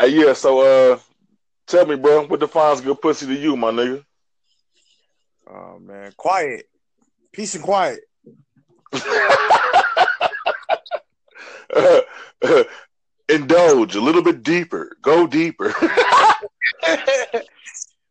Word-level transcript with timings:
Hey, 0.00 0.08
yeah. 0.08 0.32
So, 0.32 0.60
uh, 0.60 0.98
tell 1.66 1.84
me, 1.84 1.94
bro, 1.94 2.26
what 2.26 2.40
defines 2.40 2.80
good 2.80 3.02
pussy 3.02 3.26
to 3.26 3.34
you, 3.34 3.54
my 3.54 3.70
nigga? 3.70 4.02
Oh 5.46 5.78
man, 5.78 6.12
quiet, 6.16 6.70
peace 7.32 7.54
and 7.54 7.62
quiet. 7.62 8.00
uh, 8.94 9.00
uh, 12.42 12.64
indulge 13.28 13.94
a 13.94 14.00
little 14.00 14.22
bit 14.22 14.42
deeper. 14.42 14.96
Go 15.02 15.26
deeper. 15.26 15.74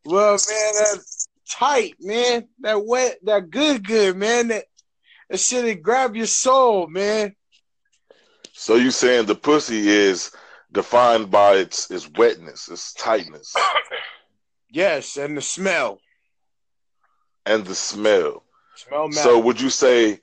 well, 0.05 0.37
man, 0.47 0.73
that's 0.77 1.27
tight, 1.49 1.95
man. 1.99 2.47
That 2.59 2.85
wet, 2.85 3.17
that 3.23 3.49
good, 3.49 3.87
good, 3.87 4.15
man. 4.15 4.49
That 4.49 4.65
that 5.31 5.39
shit 5.39 5.65
that 5.65 5.81
grab 5.81 6.15
your 6.15 6.27
soul, 6.27 6.85
man. 6.85 7.35
So 8.53 8.75
you 8.75 8.91
saying 8.91 9.25
the 9.25 9.33
pussy 9.33 9.87
is 9.87 10.31
defined 10.71 11.31
by 11.31 11.55
its 11.55 11.89
its 11.91 12.09
wetness, 12.17 12.69
its 12.69 12.93
tightness. 12.93 13.53
yes, 14.69 15.17
and 15.17 15.37
the 15.37 15.41
smell. 15.41 15.99
And 17.45 17.65
the 17.65 17.75
smell. 17.75 18.43
Smell 18.75 19.07
matters. 19.07 19.23
So 19.23 19.39
would 19.39 19.59
you 19.59 19.69
say 19.69 20.19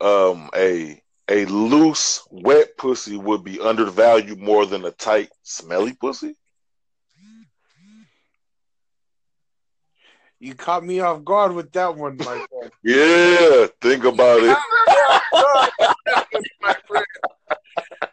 um, 0.00 0.50
a 0.54 1.02
a 1.30 1.44
loose, 1.46 2.26
wet 2.30 2.76
pussy 2.76 3.16
would 3.16 3.44
be 3.44 3.60
undervalued 3.60 4.38
more 4.38 4.64
than 4.66 4.84
a 4.84 4.90
tight, 4.90 5.28
smelly 5.42 5.94
pussy? 5.94 6.34
You 10.40 10.54
caught 10.54 10.84
me 10.84 11.00
off 11.00 11.24
guard 11.24 11.52
with 11.52 11.72
that 11.72 11.96
one, 11.96 12.16
my 12.16 12.24
friend. 12.24 12.72
yeah, 12.84 13.66
think 13.80 14.04
about 14.04 14.40
it. 14.42 14.56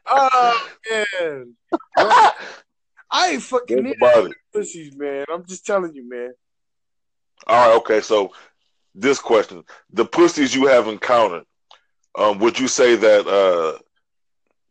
oh 0.08 0.70
man, 0.90 1.56
I 3.12 3.30
ain't 3.30 3.44
fucking 3.68 3.84
think 3.84 3.98
about 3.98 4.26
it. 4.26 4.38
pussies, 4.54 4.96
man. 4.96 5.26
I'm 5.32 5.46
just 5.46 5.66
telling 5.66 5.94
you, 5.94 6.08
man. 6.10 6.34
All 7.48 7.68
right, 7.68 7.78
okay. 7.78 8.02
So 8.02 8.32
this 8.94 9.20
question: 9.20 9.64
the 9.92 10.06
pussies 10.06 10.56
you 10.56 10.68
have 10.68 10.88
encountered, 10.88 11.44
um, 12.18 12.40
would 12.40 12.60
you 12.60 12.68
say 12.68 12.96
that 12.96 13.28
uh, 13.28 13.80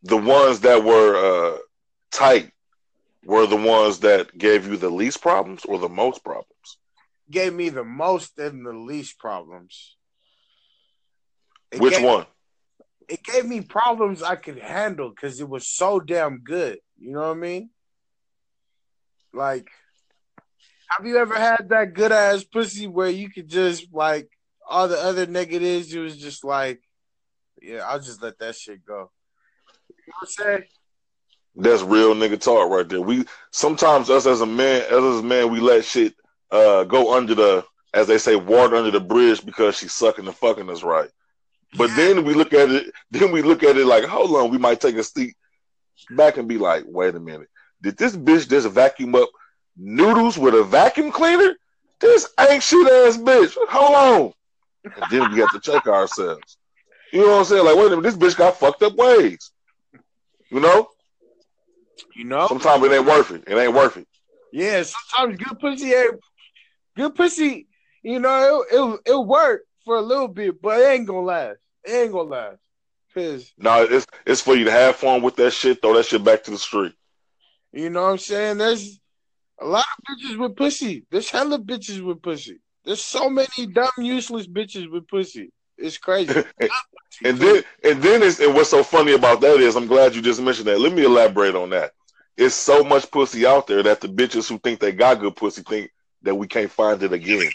the 0.02 0.16
ones 0.16 0.60
that 0.60 0.82
were 0.82 1.54
uh, 1.54 1.58
tight 2.10 2.50
were 3.24 3.46
the 3.46 3.56
ones 3.56 4.00
that 4.00 4.36
gave 4.36 4.66
you 4.66 4.76
the 4.76 4.90
least 4.90 5.20
problems 5.20 5.64
or 5.64 5.78
the 5.78 5.88
most 5.88 6.24
problems? 6.24 6.78
Gave 7.30 7.54
me 7.54 7.70
the 7.70 7.84
most 7.84 8.38
and 8.38 8.66
the 8.66 8.72
least 8.72 9.18
problems. 9.18 9.96
It 11.72 11.80
Which 11.80 11.94
gave, 11.94 12.04
one? 12.04 12.26
It 13.08 13.22
gave 13.24 13.46
me 13.46 13.62
problems 13.62 14.22
I 14.22 14.36
could 14.36 14.58
handle 14.58 15.10
because 15.10 15.40
it 15.40 15.48
was 15.48 15.66
so 15.66 16.00
damn 16.00 16.38
good. 16.38 16.78
You 16.98 17.12
know 17.12 17.20
what 17.20 17.36
I 17.36 17.40
mean? 17.40 17.70
Like, 19.34 19.68
have 20.88 21.06
you 21.06 21.16
ever 21.18 21.34
had 21.34 21.68
that 21.70 21.94
good 21.94 22.12
ass 22.12 22.44
pussy 22.44 22.86
where 22.86 23.08
you 23.08 23.30
could 23.30 23.48
just 23.48 23.92
like 23.92 24.28
all 24.68 24.88
the 24.88 24.98
other 24.98 25.26
negatives? 25.26 25.92
It 25.92 25.98
was 25.98 26.16
just 26.16 26.44
like, 26.44 26.80
yeah, 27.60 27.80
I'll 27.86 28.00
just 28.00 28.22
let 28.22 28.38
that 28.38 28.54
shit 28.54 28.84
go. 28.84 29.10
You 29.88 29.96
know 30.08 30.14
what 30.20 30.22
I'm 30.22 30.26
saying? 30.26 30.62
That's 31.56 31.82
real 31.82 32.14
nigga 32.14 32.40
talk 32.40 32.70
right 32.70 32.88
there. 32.88 33.00
We 33.00 33.24
sometimes 33.50 34.10
us 34.10 34.26
as 34.26 34.40
a 34.40 34.46
man, 34.46 34.82
as 34.82 35.20
a 35.20 35.22
man, 35.22 35.50
we 35.50 35.60
let 35.60 35.84
shit 35.84 36.14
uh, 36.50 36.84
go 36.84 37.16
under 37.16 37.34
the, 37.34 37.64
as 37.92 38.06
they 38.06 38.18
say, 38.18 38.36
water 38.36 38.76
under 38.76 38.90
the 38.90 39.00
bridge 39.00 39.44
because 39.44 39.78
she's 39.78 39.92
sucking 39.92 40.26
and 40.26 40.36
fucking 40.36 40.68
us 40.68 40.82
right. 40.82 41.10
But 41.76 41.90
yeah. 41.90 41.96
then 41.96 42.24
we 42.24 42.34
look 42.34 42.52
at 42.52 42.70
it, 42.70 42.92
then 43.10 43.30
we 43.30 43.42
look 43.42 43.62
at 43.62 43.76
it 43.76 43.86
like, 43.86 44.04
hold 44.04 44.34
on, 44.36 44.50
we 44.50 44.58
might 44.58 44.80
take 44.80 44.96
a 44.96 45.04
step 45.04 45.28
back 46.10 46.36
and 46.36 46.48
be 46.48 46.58
like, 46.58 46.84
wait 46.86 47.14
a 47.14 47.20
minute, 47.20 47.48
did 47.84 47.96
this 47.96 48.16
bitch 48.16 48.48
just 48.48 48.68
vacuum 48.70 49.14
up 49.14 49.28
noodles 49.76 50.38
with 50.38 50.54
a 50.54 50.64
vacuum 50.64 51.12
cleaner? 51.12 51.54
This 52.00 52.28
ain't 52.40 52.62
shit 52.62 52.90
ass 52.90 53.16
bitch. 53.16 53.54
Hold 53.68 53.94
on. 53.94 54.32
And 54.84 55.10
then 55.10 55.30
we 55.30 55.38
got 55.38 55.52
to 55.52 55.60
check 55.60 55.86
ourselves. 55.86 56.56
You 57.12 57.20
know 57.20 57.32
what 57.32 57.38
I'm 57.38 57.44
saying? 57.44 57.64
Like, 57.64 57.76
wait 57.76 57.86
a 57.86 57.96
minute, 57.96 58.02
this 58.02 58.16
bitch 58.16 58.36
got 58.36 58.58
fucked 58.58 58.82
up 58.82 58.96
ways. 58.96 59.50
You 60.50 60.60
know? 60.60 60.88
You 62.16 62.24
know? 62.24 62.48
Sometimes 62.48 62.82
it 62.84 62.92
ain't 62.92 63.06
worth 63.06 63.30
it. 63.30 63.44
It 63.46 63.56
ain't 63.56 63.74
worth 63.74 63.96
it. 63.96 64.08
Yeah, 64.52 64.82
sometimes 64.82 65.38
good 65.38 65.58
pussy 65.58 65.92
ain't 65.92 66.20
good 66.96 67.14
pussy, 67.14 67.66
you 68.02 68.18
know, 68.20 68.64
it 68.70 68.74
it 68.74 69.00
it'll 69.06 69.26
work 69.26 69.62
for 69.84 69.96
a 69.96 70.02
little 70.02 70.28
bit, 70.28 70.60
but 70.62 70.80
it 70.80 70.88
ain't 70.88 71.06
gonna 71.06 71.20
last. 71.20 71.58
It 71.84 71.92
ain't 71.92 72.12
gonna 72.12 72.30
last. 72.30 72.58
Cause 73.14 73.52
no, 73.58 73.82
it's 73.82 74.06
it's 74.26 74.40
for 74.40 74.54
you 74.54 74.64
to 74.64 74.70
have 74.70 74.96
fun 74.96 75.22
with 75.22 75.36
that 75.36 75.52
shit, 75.52 75.80
throw 75.80 75.94
that 75.94 76.06
shit 76.06 76.24
back 76.24 76.44
to 76.44 76.50
the 76.50 76.58
street. 76.58 76.94
You 77.74 77.90
know 77.90 78.02
what 78.04 78.10
I'm 78.10 78.18
saying? 78.18 78.58
There's 78.58 79.00
a 79.60 79.66
lot 79.66 79.84
of 79.98 80.16
bitches 80.16 80.38
with 80.38 80.56
pussy. 80.56 81.04
There's 81.10 81.28
hella 81.28 81.58
bitches 81.58 82.04
with 82.04 82.22
pussy. 82.22 82.60
There's 82.84 83.02
so 83.02 83.28
many 83.28 83.66
dumb, 83.72 83.90
useless 83.98 84.46
bitches 84.46 84.90
with 84.90 85.08
pussy. 85.08 85.50
It's 85.76 85.98
crazy. 85.98 86.32
and 87.24 87.36
then 87.36 87.64
and 87.82 88.00
then 88.00 88.22
it's 88.22 88.38
and 88.38 88.54
what's 88.54 88.70
so 88.70 88.84
funny 88.84 89.14
about 89.14 89.40
that 89.40 89.58
is 89.58 89.74
I'm 89.74 89.88
glad 89.88 90.14
you 90.14 90.22
just 90.22 90.40
mentioned 90.40 90.68
that. 90.68 90.78
Let 90.78 90.92
me 90.92 91.04
elaborate 91.04 91.56
on 91.56 91.70
that. 91.70 91.92
It's 92.36 92.54
so 92.54 92.84
much 92.84 93.10
pussy 93.10 93.44
out 93.44 93.66
there 93.66 93.82
that 93.82 94.00
the 94.00 94.08
bitches 94.08 94.48
who 94.48 94.58
think 94.58 94.78
they 94.78 94.92
got 94.92 95.18
good 95.18 95.34
pussy 95.34 95.62
think 95.62 95.90
that 96.22 96.34
we 96.34 96.46
can't 96.46 96.70
find 96.70 97.02
it 97.02 97.12
again. 97.12 97.50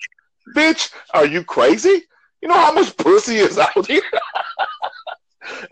Bitch, 0.53 0.91
are 1.13 1.25
you 1.25 1.45
crazy? 1.45 2.03
You 2.41 2.49
know 2.49 2.55
how 2.55 2.73
much 2.73 2.95
pussy 2.97 3.37
is 3.37 3.57
out 3.57 3.87
here? 3.87 4.01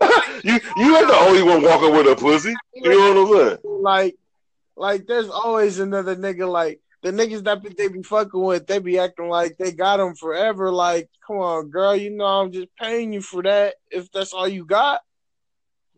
you 0.42 0.58
you 0.76 0.96
ain't 0.96 1.08
the 1.08 1.18
only 1.20 1.42
one 1.42 1.62
walking 1.62 1.92
with 1.92 2.06
a 2.06 2.16
pussy. 2.16 2.54
You 2.74 2.90
know 2.90 3.14
what 3.14 3.42
I'm 3.42 3.48
saying? 3.48 3.58
Like, 3.82 4.16
like 4.78 5.06
there's 5.06 5.28
always 5.28 5.78
another 5.78 6.16
nigga 6.16 6.50
like 6.50 6.80
the 7.02 7.12
niggas 7.12 7.44
that 7.44 7.62
they 7.76 7.88
be 7.88 8.02
fucking 8.02 8.40
with, 8.40 8.66
they 8.66 8.78
be 8.78 8.98
acting 8.98 9.28
like 9.28 9.56
they 9.56 9.70
got 9.72 9.98
them 9.98 10.14
forever. 10.14 10.72
Like, 10.72 11.08
come 11.26 11.38
on, 11.38 11.70
girl, 11.70 11.94
you 11.94 12.10
know 12.10 12.24
I'm 12.24 12.52
just 12.52 12.68
paying 12.76 13.12
you 13.12 13.20
for 13.20 13.42
that 13.42 13.74
if 13.90 14.10
that's 14.10 14.32
all 14.32 14.48
you 14.48 14.64
got. 14.64 15.00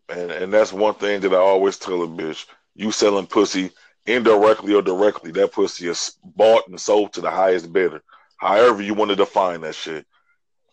And 0.09 0.31
and 0.31 0.53
that's 0.53 0.73
one 0.73 0.95
thing 0.95 1.21
that 1.21 1.33
I 1.33 1.37
always 1.37 1.77
tell 1.77 2.03
a 2.03 2.07
bitch: 2.07 2.45
you 2.75 2.91
selling 2.91 3.27
pussy 3.27 3.71
indirectly 4.05 4.73
or 4.73 4.81
directly, 4.81 5.31
that 5.31 5.53
pussy 5.53 5.87
is 5.87 6.13
bought 6.23 6.67
and 6.67 6.79
sold 6.79 7.13
to 7.13 7.21
the 7.21 7.31
highest 7.31 7.71
bidder. 7.71 8.01
However 8.37 8.81
you 8.81 8.93
want 8.93 9.09
to 9.09 9.15
define 9.15 9.61
that 9.61 9.75
shit. 9.75 10.05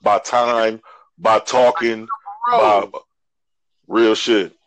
By 0.02 0.18
time, 0.20 0.80
by 1.18 1.40
talking, 1.40 2.08
by 2.50 2.86
real 3.86 4.14
shit. 4.14 4.57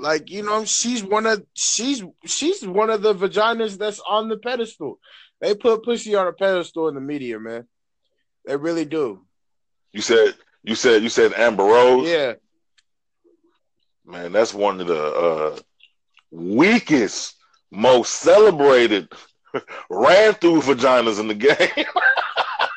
Like 0.00 0.30
you 0.30 0.42
know, 0.42 0.64
she's 0.64 1.04
one 1.04 1.26
of 1.26 1.44
she's 1.52 2.02
she's 2.24 2.66
one 2.66 2.88
of 2.88 3.02
the 3.02 3.14
vaginas 3.14 3.76
that's 3.76 4.00
on 4.08 4.28
the 4.28 4.38
pedestal. 4.38 4.98
They 5.40 5.54
put 5.54 5.84
pussy 5.84 6.14
on 6.14 6.26
a 6.26 6.32
pedestal 6.32 6.88
in 6.88 6.94
the 6.94 7.00
media, 7.02 7.38
man. 7.38 7.66
They 8.46 8.56
really 8.56 8.86
do. 8.86 9.20
You 9.92 10.00
said 10.00 10.34
you 10.62 10.74
said 10.74 11.02
you 11.02 11.10
said 11.10 11.34
Amber 11.34 11.64
Rose. 11.64 12.08
Yeah. 12.08 12.34
Man, 14.06 14.32
that's 14.32 14.54
one 14.54 14.80
of 14.80 14.86
the 14.86 15.02
uh, 15.02 15.58
weakest, 16.30 17.36
most 17.70 18.14
celebrated, 18.16 19.12
ran 19.90 20.32
through 20.34 20.62
vaginas 20.62 21.20
in 21.20 21.28
the 21.28 21.34
game. 21.34 21.86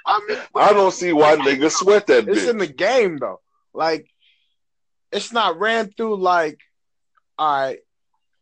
I 0.06 0.20
mean, 0.28 0.38
I 0.56 0.74
don't 0.74 0.94
see 0.94 1.14
why 1.14 1.38
niggas 1.38 1.72
sweat 1.72 2.06
that. 2.08 2.28
It's 2.28 2.42
bitch. 2.42 2.50
in 2.50 2.58
the 2.58 2.68
game 2.68 3.18
though. 3.18 3.40
Like, 3.74 4.08
it's 5.12 5.32
not 5.32 5.58
ran 5.58 5.90
through 5.90 6.18
like 6.18 6.60
all 7.38 7.62
right, 7.62 7.80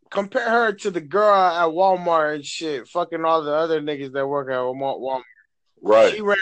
compare 0.10 0.50
her 0.50 0.74
to 0.74 0.92
the 0.92 1.02
girl 1.02 1.34
at 1.34 1.70
Walmart 1.70 2.36
and 2.36 2.46
shit, 2.46 2.88
fucking 2.88 3.26
all 3.26 3.44
the 3.44 3.54
other 3.54 3.82
niggas 3.82 4.14
that 4.14 4.28
work 4.28 4.50
at 4.50 4.56
Walmart. 4.56 5.24
Right. 5.82 6.22
Ran- 6.22 6.38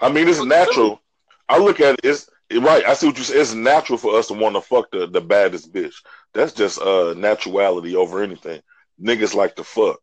I 0.00 0.10
mean, 0.10 0.28
it's 0.28 0.44
natural. 0.44 1.00
I 1.48 1.58
look 1.58 1.80
at 1.80 1.94
it. 1.94 2.04
It's 2.04 2.28
right. 2.52 2.84
I 2.84 2.94
see 2.94 3.06
what 3.06 3.18
you 3.18 3.24
say. 3.24 3.38
It's 3.38 3.54
natural 3.54 3.98
for 3.98 4.18
us 4.18 4.28
to 4.28 4.34
want 4.34 4.56
to 4.56 4.60
fuck 4.60 4.90
the, 4.90 5.06
the 5.06 5.20
baddest 5.20 5.72
bitch. 5.72 5.94
That's 6.34 6.52
just 6.52 6.80
uh 6.80 7.14
naturality 7.14 7.94
over 7.94 8.22
anything. 8.22 8.60
Niggas 9.00 9.34
like 9.34 9.56
to 9.56 9.64
fuck. 9.64 9.98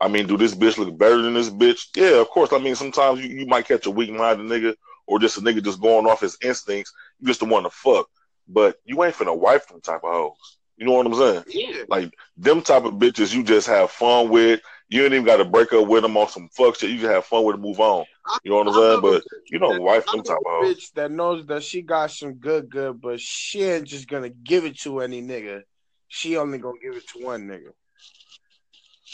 I 0.00 0.08
mean, 0.08 0.26
do 0.26 0.36
this 0.36 0.54
bitch 0.54 0.78
look 0.78 0.96
better 0.98 1.22
than 1.22 1.34
this 1.34 1.50
bitch? 1.50 1.86
Yeah, 1.94 2.20
of 2.20 2.28
course. 2.28 2.52
I 2.52 2.58
mean, 2.58 2.74
sometimes 2.74 3.20
you, 3.20 3.28
you 3.28 3.46
might 3.46 3.68
catch 3.68 3.86
a 3.86 3.90
weak 3.90 4.10
minded 4.10 4.46
nigga 4.46 4.74
or 5.06 5.20
just 5.20 5.38
a 5.38 5.40
nigga 5.40 5.62
just 5.62 5.80
going 5.80 6.06
off 6.06 6.20
his 6.20 6.36
instincts. 6.42 6.92
You 7.20 7.28
just 7.28 7.42
want 7.42 7.64
the 7.64 7.70
to 7.70 7.76
fuck. 7.76 8.08
But 8.48 8.76
you 8.84 9.04
ain't 9.04 9.14
finna 9.14 9.38
wife 9.38 9.68
them 9.68 9.80
type 9.80 10.02
of 10.02 10.12
hoes. 10.12 10.58
You 10.82 10.88
know 10.88 10.94
what 10.94 11.06
I'm 11.06 11.14
saying? 11.14 11.44
Yeah. 11.46 11.84
Like 11.88 12.12
them 12.36 12.60
type 12.60 12.82
of 12.82 12.94
bitches 12.94 13.32
you 13.32 13.44
just 13.44 13.68
have 13.68 13.92
fun 13.92 14.30
with. 14.30 14.60
You 14.88 15.04
ain't 15.04 15.12
even 15.12 15.24
got 15.24 15.36
to 15.36 15.44
break 15.44 15.72
up 15.72 15.86
with 15.86 16.02
them 16.02 16.16
on 16.16 16.28
some 16.28 16.48
fuck 16.48 16.74
shit. 16.74 16.90
You 16.90 16.98
just 16.98 17.08
have 17.08 17.24
fun 17.24 17.44
with 17.44 17.54
and 17.54 17.62
move 17.62 17.78
on. 17.78 18.04
You 18.42 18.50
know 18.50 18.64
what 18.64 18.66
I'm 18.66 18.74
saying? 18.74 19.00
But 19.00 19.22
you 19.48 19.60
don't 19.60 19.80
wife 19.80 20.06
them 20.06 20.24
type 20.24 20.38
of 20.44 20.64
bitch 20.64 20.92
that 20.94 21.12
knows 21.12 21.46
that 21.46 21.62
she 21.62 21.82
got 21.82 22.10
some 22.10 22.34
good, 22.34 22.68
good, 22.68 23.00
but 23.00 23.20
she 23.20 23.62
ain't 23.62 23.84
just 23.84 24.08
gonna 24.08 24.30
give 24.30 24.64
it 24.64 24.76
to 24.80 24.98
any 25.02 25.22
nigga. 25.22 25.62
She 26.08 26.36
only 26.36 26.58
gonna 26.58 26.80
give 26.82 26.96
it 26.96 27.06
to 27.10 27.24
one 27.24 27.46
nigga. 27.46 27.70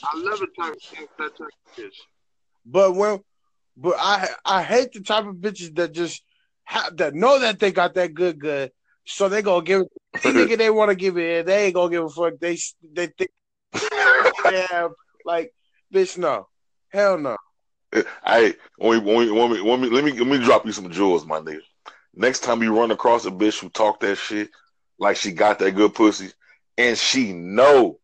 I 0.04 0.16
love 0.16 0.40
it 0.40 0.48
type 0.58 0.72
of 0.72 1.08
that 1.18 1.36
type 1.36 1.40
of 1.40 1.84
bitch. 1.84 1.96
But 2.64 2.94
when, 2.94 3.20
but 3.76 3.96
I 3.98 4.26
I 4.42 4.62
hate 4.62 4.92
the 4.92 5.02
type 5.02 5.26
of 5.26 5.34
bitches 5.34 5.76
that 5.76 5.92
just 5.92 6.22
have 6.64 6.96
that 6.96 7.14
know 7.14 7.38
that 7.40 7.58
they 7.58 7.72
got 7.72 7.92
that 7.92 8.14
good, 8.14 8.38
good, 8.38 8.72
so 9.04 9.28
they 9.28 9.42
gonna 9.42 9.62
give 9.62 9.82
it. 9.82 9.92
Any 10.14 10.32
nigga 10.46 10.58
they 10.58 10.70
want 10.70 10.90
to 10.90 10.94
give 10.94 11.18
it, 11.18 11.46
they 11.46 11.66
ain't 11.66 11.74
gonna 11.74 11.90
give 11.90 12.04
a 12.04 12.08
fuck. 12.08 12.34
They 12.40 12.58
they 12.92 13.06
think 13.06 13.30
yeah, 14.50 14.88
like 15.24 15.52
bitch, 15.92 16.18
no, 16.18 16.48
hell 16.90 17.18
no. 17.18 17.36
I 18.24 18.54
when 18.76 18.90
we, 18.90 18.98
when 18.98 19.16
we, 19.18 19.30
when 19.30 19.50
we, 19.50 19.62
when 19.62 19.80
we, 19.80 19.90
let 19.90 20.04
me 20.04 20.12
let 20.12 20.26
me 20.26 20.44
drop 20.44 20.66
you 20.66 20.72
some 20.72 20.90
jewels, 20.90 21.26
my 21.26 21.40
nigga. 21.40 21.60
Next 22.14 22.40
time 22.40 22.62
you 22.62 22.78
run 22.78 22.90
across 22.90 23.26
a 23.26 23.30
bitch 23.30 23.60
who 23.60 23.68
talk 23.70 24.00
that 24.00 24.16
shit 24.16 24.50
like 24.98 25.16
she 25.16 25.32
got 25.32 25.58
that 25.60 25.72
good 25.72 25.94
pussy, 25.94 26.32
and 26.76 26.98
she 26.98 27.32
know 27.32 27.98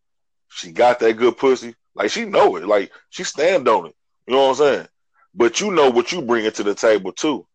she 0.49 0.73
got 0.73 1.01
that 1.01 1.15
good 1.15 1.37
pussy, 1.37 1.75
like 1.95 2.11
she 2.11 2.25
know 2.25 2.57
it, 2.57 2.67
like 2.67 2.93
she 3.11 3.25
stand 3.25 3.69
on 3.69 3.87
it. 3.87 3.95
You 4.27 4.35
know 4.35 4.49
what 4.49 4.51
I'm 4.51 4.55
saying? 4.57 4.89
But 5.35 5.61
you 5.61 5.73
know 5.73 5.91
what 5.91 6.13
you 6.13 6.23
bring 6.23 6.45
it 6.45 6.55
to 6.57 6.63
the 6.63 6.75
table 6.75 7.13
too. 7.13 7.47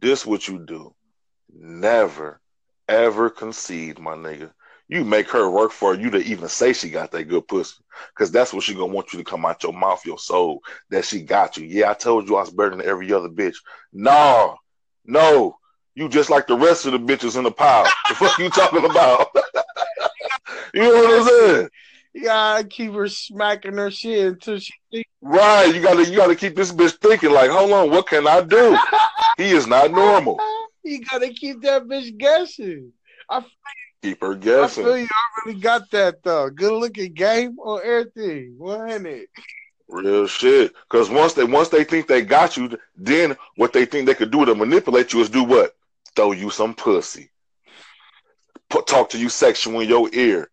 This 0.00 0.26
what 0.26 0.46
you 0.46 0.58
do. 0.58 0.94
Never, 1.52 2.40
ever 2.88 3.30
concede, 3.30 3.98
my 3.98 4.14
nigga. 4.14 4.50
You 4.88 5.04
make 5.04 5.28
her 5.30 5.50
work 5.50 5.72
for 5.72 5.94
you 5.94 6.08
to 6.10 6.18
even 6.18 6.48
say 6.48 6.72
she 6.72 6.88
got 6.88 7.10
that 7.12 7.24
good 7.24 7.46
pussy. 7.46 7.76
Cause 8.16 8.30
that's 8.30 8.52
what 8.52 8.62
she 8.62 8.74
gonna 8.74 8.86
want 8.86 9.12
you 9.12 9.18
to 9.18 9.24
come 9.24 9.44
out 9.44 9.62
your 9.62 9.72
mouth, 9.72 10.06
your 10.06 10.18
soul, 10.18 10.62
that 10.90 11.04
she 11.04 11.20
got 11.20 11.56
you. 11.56 11.66
Yeah, 11.66 11.90
I 11.90 11.94
told 11.94 12.28
you 12.28 12.36
I 12.36 12.40
was 12.40 12.50
better 12.50 12.70
than 12.70 12.82
every 12.82 13.12
other 13.12 13.28
bitch. 13.28 13.56
Nah, 13.92 14.54
no. 15.04 15.58
You 15.94 16.08
just 16.08 16.30
like 16.30 16.46
the 16.46 16.56
rest 16.56 16.86
of 16.86 16.92
the 16.92 16.98
bitches 16.98 17.36
in 17.36 17.44
the 17.44 17.50
pile. 17.50 17.84
the 18.08 18.14
fuck 18.14 18.38
you 18.38 18.48
talking 18.48 18.84
about? 18.84 19.28
you 20.74 20.82
know 20.82 20.94
what 20.94 21.20
I'm 21.20 21.26
saying? 21.26 21.68
You 22.14 22.22
gotta 22.24 22.64
keep 22.64 22.92
her 22.92 23.08
smacking 23.08 23.76
her 23.76 23.90
shit 23.90 24.26
until 24.26 24.58
she 24.58 24.72
thinks. 24.90 25.10
Right. 25.20 25.74
You 25.74 25.82
gotta 25.82 26.08
you 26.08 26.16
gotta 26.16 26.36
keep 26.36 26.56
this 26.56 26.72
bitch 26.72 26.96
thinking 27.02 27.32
like, 27.32 27.50
hold 27.50 27.72
on, 27.72 27.90
what 27.90 28.06
can 28.06 28.26
I 28.26 28.40
do? 28.40 28.78
he 29.36 29.50
is 29.50 29.66
not 29.66 29.90
normal. 29.90 30.38
You 30.82 31.00
gotta 31.04 31.30
keep 31.30 31.62
that 31.62 31.84
bitch 31.84 32.16
guessing. 32.16 32.92
I 33.28 33.44
keep 34.02 34.20
her 34.20 34.34
guessing. 34.34 34.84
I 34.84 34.86
feel 34.86 34.98
you. 34.98 35.08
I 35.10 35.40
really 35.46 35.60
got 35.60 35.90
that 35.90 36.22
though. 36.22 36.50
Good 36.50 36.72
looking 36.72 37.12
game 37.12 37.58
on 37.58 37.80
everything. 37.84 38.54
One 38.58 39.06
it? 39.06 39.28
Real 39.88 40.26
shit. 40.26 40.74
Cause 40.88 41.10
once 41.10 41.32
they 41.34 41.44
once 41.44 41.68
they 41.68 41.84
think 41.84 42.06
they 42.06 42.22
got 42.22 42.56
you, 42.56 42.78
then 42.96 43.36
what 43.56 43.72
they 43.72 43.84
think 43.84 44.06
they 44.06 44.14
could 44.14 44.30
do 44.30 44.44
to 44.44 44.54
manipulate 44.54 45.12
you 45.12 45.20
is 45.20 45.30
do 45.30 45.44
what? 45.44 45.76
Throw 46.14 46.32
you 46.32 46.50
some 46.50 46.74
pussy. 46.74 47.30
Put, 48.70 48.86
talk 48.86 49.08
to 49.10 49.18
you 49.18 49.30
sexual 49.30 49.80
in 49.80 49.88
your 49.88 50.10
ear 50.12 50.50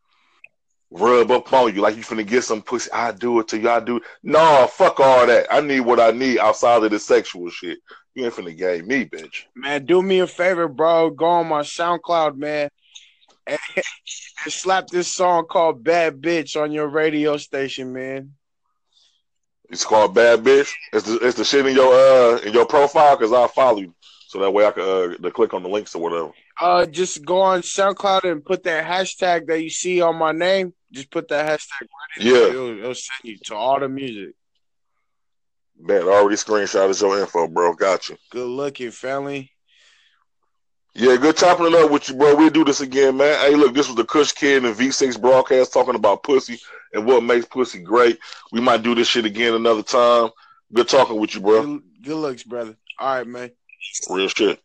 rub 0.91 1.31
up 1.31 1.51
on 1.51 1.73
you 1.73 1.81
like 1.81 1.95
you 1.95 2.03
finna 2.03 2.25
get 2.25 2.43
some 2.43 2.61
pussy. 2.61 2.91
I 2.91 3.11
do 3.11 3.39
it 3.39 3.47
to 3.49 3.59
you. 3.59 3.69
I 3.69 3.79
do. 3.79 3.99
No, 4.23 4.67
fuck 4.71 4.99
all 4.99 5.25
that. 5.25 5.47
I 5.51 5.61
need 5.61 5.81
what 5.81 5.99
I 5.99 6.11
need 6.11 6.39
outside 6.39 6.83
of 6.83 6.91
the 6.91 6.99
sexual 6.99 7.49
shit. 7.49 7.79
You 8.13 8.25
ain't 8.25 8.33
finna 8.33 8.57
game 8.57 8.87
me, 8.87 9.05
bitch. 9.05 9.43
Man, 9.55 9.85
do 9.85 10.01
me 10.01 10.19
a 10.19 10.27
favor, 10.27 10.67
bro. 10.67 11.09
Go 11.09 11.25
on 11.25 11.47
my 11.47 11.61
SoundCloud, 11.61 12.37
man, 12.37 12.69
and, 13.45 13.59
and 13.75 14.53
slap 14.53 14.87
this 14.87 15.11
song 15.11 15.45
called 15.49 15.83
"Bad 15.83 16.21
Bitch" 16.21 16.59
on 16.59 16.71
your 16.71 16.87
radio 16.87 17.37
station, 17.37 17.91
man. 17.91 18.33
It's 19.69 19.85
called 19.85 20.13
"Bad 20.13 20.43
Bitch." 20.43 20.71
It's 20.93 21.05
the 21.05 21.15
it's 21.17 21.37
the 21.37 21.43
shit 21.43 21.65
in 21.65 21.75
your 21.75 21.93
uh 21.93 22.37
in 22.39 22.53
your 22.53 22.65
profile 22.65 23.17
because 23.17 23.33
I'll 23.33 23.47
follow 23.47 23.79
you, 23.79 23.93
so 24.27 24.39
that 24.39 24.51
way 24.51 24.65
I 24.65 24.71
can 24.71 24.83
uh 24.83 25.29
click 25.31 25.53
on 25.53 25.63
the 25.63 25.69
links 25.69 25.95
or 25.95 26.01
whatever. 26.01 26.31
Uh, 26.59 26.85
just 26.85 27.25
go 27.25 27.41
on 27.41 27.61
SoundCloud 27.61 28.23
and 28.23 28.43
put 28.43 28.63
that 28.63 28.85
hashtag 28.85 29.47
that 29.47 29.61
you 29.61 29.69
see 29.69 30.01
on 30.01 30.15
my 30.15 30.31
name 30.31 30.73
just 30.95 31.11
put 31.11 31.27
that 31.27 31.45
hashtag 31.45 31.81
right 31.81 32.21
in. 32.21 32.27
Yeah, 32.27 32.49
it'll, 32.49 32.79
it'll, 32.79 32.95
send 32.95 33.19
you 33.23 33.37
to 33.45 33.55
all 33.55 33.79
the 33.79 33.89
music. 33.89 34.33
Man, 35.77 36.03
I 36.03 36.05
already 36.05 36.37
screenshotted 36.37 36.99
your 37.01 37.19
info, 37.19 37.47
bro. 37.47 37.73
Got 37.73 38.09
you. 38.09 38.17
Good 38.31 38.47
looking, 38.47 38.91
family. 38.91 39.51
Yeah, 40.93 41.17
good 41.17 41.35
chopping 41.35 41.67
it 41.67 41.73
up 41.73 41.91
with 41.91 42.07
you, 42.07 42.15
bro. 42.15 42.35
We'll 42.35 42.49
do 42.49 42.63
this 42.63 42.79
again, 42.79 43.17
man. 43.17 43.37
Hey, 43.41 43.55
look, 43.55 43.75
this 43.75 43.87
was 43.87 43.97
the 43.97 44.05
Kush 44.05 44.31
Kidd 44.31 44.63
and 44.63 44.73
V6 44.73 45.19
broadcast 45.19 45.73
talking 45.73 45.95
about 45.95 46.23
pussy 46.23 46.57
and 46.93 47.05
what 47.05 47.21
makes 47.21 47.45
pussy 47.45 47.79
great. 47.79 48.17
We 48.53 48.61
might 48.61 48.81
do 48.81 48.95
this 48.95 49.09
shit 49.09 49.25
again 49.25 49.53
another 49.53 49.83
time. 49.83 50.29
Good 50.73 50.87
talking 50.87 51.19
with 51.19 51.35
you, 51.35 51.41
bro. 51.41 51.65
Good, 51.65 51.83
good 52.03 52.15
looks, 52.15 52.43
brother. 52.43 52.77
All 52.97 53.15
right, 53.15 53.27
man. 53.27 53.51
Real 54.09 54.29
shit. 54.29 54.61